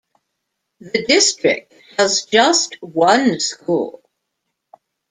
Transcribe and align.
The 0.79 1.05
district 1.05 1.75
has 1.99 2.25
just 2.25 2.75
one 2.81 3.39
school. 3.39 4.01